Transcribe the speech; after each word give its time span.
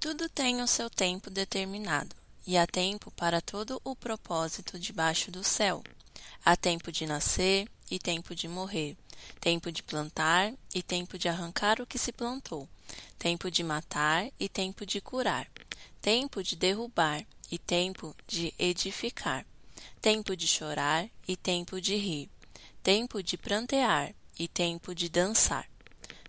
Tudo 0.00 0.30
tem 0.30 0.62
o 0.62 0.66
seu 0.66 0.88
tempo 0.88 1.28
determinado, 1.28 2.16
e 2.46 2.56
há 2.56 2.66
tempo 2.66 3.10
para 3.10 3.38
todo 3.42 3.78
o 3.84 3.94
propósito 3.94 4.78
debaixo 4.78 5.30
do 5.30 5.44
céu. 5.44 5.84
Há 6.42 6.56
tempo 6.56 6.90
de 6.90 7.04
nascer 7.04 7.68
e 7.90 7.98
tempo 7.98 8.34
de 8.34 8.48
morrer, 8.48 8.96
tempo 9.38 9.70
de 9.70 9.82
plantar 9.82 10.54
e 10.74 10.82
tempo 10.82 11.18
de 11.18 11.28
arrancar 11.28 11.82
o 11.82 11.86
que 11.86 11.98
se 11.98 12.12
plantou, 12.12 12.66
tempo 13.18 13.50
de 13.50 13.62
matar 13.62 14.32
e 14.40 14.48
tempo 14.48 14.86
de 14.86 15.02
curar, 15.02 15.46
tempo 16.00 16.42
de 16.42 16.56
derrubar 16.56 17.22
e 17.52 17.58
tempo 17.58 18.16
de 18.26 18.54
edificar, 18.58 19.44
tempo 20.00 20.34
de 20.34 20.46
chorar 20.46 21.10
e 21.28 21.36
tempo 21.36 21.78
de 21.78 21.96
rir, 21.96 22.30
tempo 22.82 23.22
de 23.22 23.36
prantear 23.36 24.14
e 24.38 24.48
tempo 24.48 24.94
de 24.94 25.10
dançar, 25.10 25.68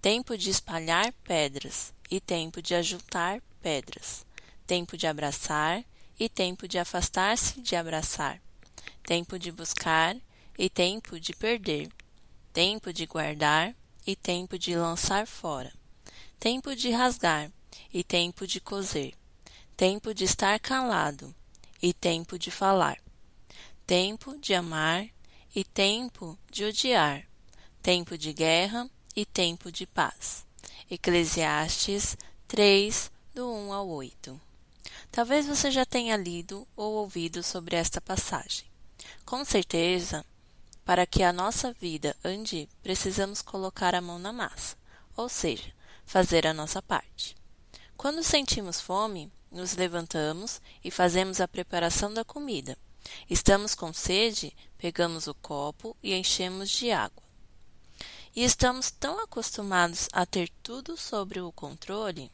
tempo 0.00 0.36
de 0.36 0.50
espalhar 0.50 1.12
pedras 1.22 1.94
e 2.10 2.18
tempo 2.20 2.60
de 2.60 2.74
ajuntar 2.74 3.40
pedras, 3.62 4.26
tempo 4.66 4.96
de 4.96 5.06
abraçar 5.06 5.84
e 6.18 6.28
tempo 6.28 6.66
de 6.66 6.78
afastar-se 6.78 7.60
de 7.60 7.76
abraçar, 7.76 8.42
tempo 9.04 9.38
de 9.38 9.52
buscar 9.52 10.16
e 10.58 10.68
tempo 10.68 11.18
de 11.18 11.32
perder, 11.32 11.88
tempo 12.52 12.92
de 12.92 13.06
guardar 13.06 13.74
e 14.06 14.16
tempo 14.16 14.58
de 14.58 14.74
lançar 14.74 15.26
fora, 15.26 15.72
tempo 16.38 16.74
de 16.74 16.90
rasgar 16.90 17.50
e 17.94 18.02
tempo 18.02 18.46
de 18.46 18.60
coser, 18.60 19.14
tempo 19.76 20.12
de 20.12 20.24
estar 20.24 20.58
calado 20.58 21.34
e 21.80 21.92
tempo 21.92 22.38
de 22.38 22.50
falar, 22.50 22.98
tempo 23.86 24.38
de 24.38 24.54
amar 24.54 25.06
e 25.54 25.64
tempo 25.64 26.38
de 26.50 26.64
odiar, 26.64 27.26
tempo 27.80 28.18
de 28.18 28.32
guerra 28.32 28.90
e 29.14 29.24
tempo 29.24 29.70
de 29.70 29.86
paz. 29.86 30.46
Eclesiastes 30.90 32.16
3, 32.48 33.10
do 33.10 33.11
1 33.72 33.74
ao 33.74 33.88
8. 33.88 34.38
Talvez 35.10 35.46
você 35.46 35.70
já 35.70 35.86
tenha 35.86 36.16
lido 36.16 36.68
ou 36.76 36.92
ouvido 36.94 37.42
sobre 37.42 37.74
esta 37.74 38.00
passagem. 38.00 38.66
Com 39.24 39.44
certeza, 39.44 40.24
para 40.84 41.06
que 41.06 41.22
a 41.22 41.32
nossa 41.32 41.72
vida 41.72 42.14
ande, 42.22 42.68
precisamos 42.82 43.40
colocar 43.40 43.94
a 43.94 44.00
mão 44.00 44.18
na 44.18 44.32
massa, 44.32 44.76
ou 45.16 45.28
seja, 45.28 45.72
fazer 46.04 46.46
a 46.46 46.52
nossa 46.52 46.82
parte. 46.82 47.34
Quando 47.96 48.22
sentimos 48.22 48.80
fome, 48.80 49.32
nos 49.50 49.74
levantamos 49.74 50.60
e 50.84 50.90
fazemos 50.90 51.40
a 51.40 51.48
preparação 51.48 52.12
da 52.12 52.24
comida. 52.24 52.76
Estamos 53.28 53.74
com 53.74 53.92
sede, 53.92 54.54
pegamos 54.76 55.26
o 55.26 55.34
copo 55.34 55.96
e 56.02 56.14
enchemos 56.14 56.68
de 56.68 56.90
água. 56.90 57.22
E 58.34 58.44
estamos 58.44 58.90
tão 58.90 59.18
acostumados 59.20 60.08
a 60.12 60.26
ter 60.26 60.50
tudo 60.62 60.96
sobre 60.96 61.40
o 61.40 61.52
controle 61.52 62.30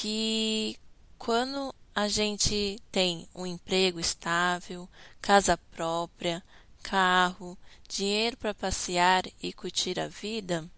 que 0.00 0.78
quando 1.18 1.74
a 1.92 2.06
gente 2.06 2.80
tem 2.92 3.28
um 3.34 3.44
emprego 3.44 3.98
estável, 3.98 4.88
casa 5.20 5.58
própria, 5.74 6.40
carro, 6.84 7.58
dinheiro 7.88 8.36
para 8.36 8.54
passear 8.54 9.24
e 9.42 9.52
curtir 9.52 9.98
a 9.98 10.06
vida, 10.06 10.70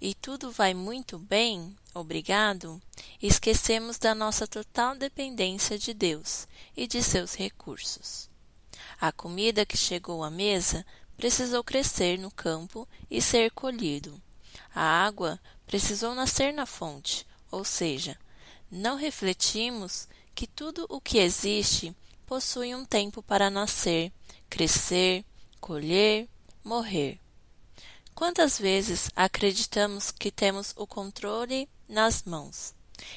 e 0.00 0.16
tudo 0.16 0.50
vai 0.50 0.74
muito 0.74 1.16
bem, 1.16 1.76
obrigado, 1.94 2.82
esquecemos 3.22 3.98
da 3.98 4.16
nossa 4.16 4.48
total 4.48 4.96
dependência 4.96 5.78
de 5.78 5.94
Deus 5.94 6.48
e 6.76 6.88
de 6.88 7.04
seus 7.04 7.36
recursos. 7.36 8.28
A 9.00 9.12
comida 9.12 9.64
que 9.64 9.76
chegou 9.76 10.24
à 10.24 10.30
mesa 10.30 10.84
precisou 11.16 11.62
crescer 11.62 12.18
no 12.18 12.32
campo 12.32 12.88
e 13.08 13.22
ser 13.22 13.52
colhido. 13.52 14.20
A 14.74 14.82
água 14.82 15.40
precisou 15.68 16.16
nascer 16.16 16.52
na 16.52 16.66
fonte, 16.66 17.24
ou 17.48 17.64
seja, 17.64 18.18
não 18.74 18.96
refletimos 18.96 20.08
que 20.34 20.48
tudo 20.48 20.84
o 20.88 21.00
que 21.00 21.18
existe 21.18 21.94
possui 22.26 22.74
um 22.74 22.84
tempo 22.84 23.22
para 23.22 23.48
nascer, 23.48 24.12
crescer, 24.50 25.24
colher, 25.60 26.28
morrer. 26.62 27.20
Quantas 28.16 28.58
vezes 28.58 29.10
acreditamos 29.14 30.10
que 30.10 30.30
temos 30.30 30.74
o 30.76 30.88
controle 30.88 31.68
nas 31.88 32.24
mãos, 32.24 32.74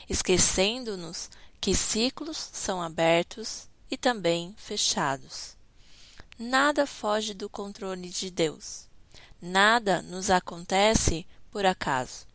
esquecendo-nos 0.08 1.30
que 1.60 1.74
ciclos 1.74 2.50
são 2.54 2.80
abertos 2.80 3.68
e 3.90 3.98
também 3.98 4.54
fechados. 4.58 5.58
Nada 6.38 6.86
foge 6.86 7.34
do 7.34 7.50
controle 7.50 8.10
de 8.10 8.30
Deus. 8.30 8.88
Nada 9.42 10.04
nos 10.04 10.30
acontece 10.30 11.26
por 11.50 11.66
acaso. 11.66 12.28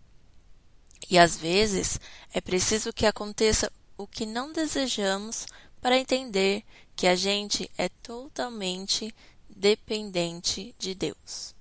E 1.10 1.18
às 1.18 1.36
vezes 1.36 1.98
é 2.32 2.40
preciso 2.40 2.92
que 2.92 3.06
aconteça 3.06 3.70
o 3.96 4.06
que 4.06 4.26
não 4.26 4.52
desejamos 4.52 5.46
para 5.80 5.98
entender 5.98 6.64
que 6.94 7.06
a 7.06 7.14
gente 7.14 7.70
é 7.76 7.88
totalmente 7.88 9.14
dependente 9.48 10.74
de 10.78 10.94
Deus. 10.94 11.54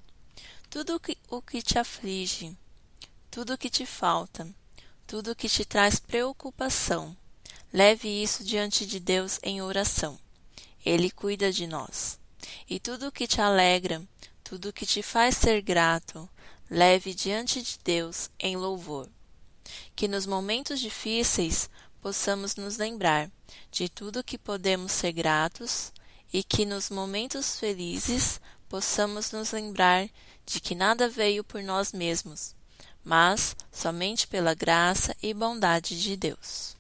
Tudo 0.70 1.02
o 1.30 1.42
que 1.42 1.62
te 1.62 1.78
aflige, 1.78 2.56
tudo 3.30 3.54
o 3.54 3.58
que 3.58 3.70
te 3.70 3.86
falta, 3.86 4.48
tudo 5.06 5.32
o 5.32 5.36
que 5.36 5.50
te 5.50 5.66
traz 5.66 6.00
preocupação, 6.00 7.16
leve 7.74 8.08
isso 8.08 8.44
diante 8.44 8.86
de 8.86 9.00
Deus 9.00 9.40
em 9.44 9.62
oração. 9.62 10.18
Ele 10.86 11.12
cuida 11.12 11.52
de 11.52 11.68
nós. 11.68 12.20
E 12.70 12.80
tudo 12.80 13.08
o 13.08 13.12
que 13.12 13.28
te 13.28 13.42
alegra, 13.42 14.02
tudo 14.44 14.70
o 14.70 14.74
que 14.74 14.86
te 14.86 15.04
faz 15.04 15.38
ser 15.38 15.62
grato, 15.62 16.30
leve 16.70 17.14
diante 17.14 17.62
de 17.62 17.78
Deus 17.84 18.30
em 18.40 18.56
louvor 18.56 19.10
que 19.96 20.08
nos 20.08 20.26
momentos 20.26 20.80
difíceis 20.80 21.70
possamos 22.02 22.56
nos 22.56 22.78
lembrar 22.78 23.30
de 23.72 23.88
tudo 23.88 24.24
que 24.24 24.38
podemos 24.38 24.92
ser 24.92 25.12
gratos 25.12 25.92
e 26.34 26.44
que 26.44 26.66
nos 26.66 26.90
momentos 26.90 27.60
felizes 27.60 28.42
possamos 28.68 29.32
nos 29.32 29.52
lembrar 29.52 30.10
de 30.46 30.60
que 30.60 30.74
nada 30.74 31.08
veio 31.10 31.44
por 31.44 31.62
nós 31.62 31.92
mesmos, 31.92 32.56
mas 33.04 33.56
somente 33.72 34.28
pela 34.28 34.54
graça 34.54 35.16
e 35.22 35.34
bondade 35.34 36.02
de 36.02 36.16
Deus. 36.16 36.76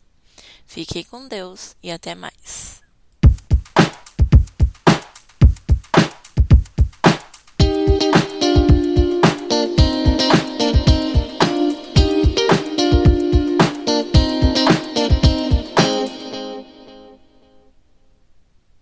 Fique 0.67 1.05
com 1.05 1.29
Deus 1.29 1.77
e 1.83 1.93
até 1.93 2.15
mais. 2.15 2.84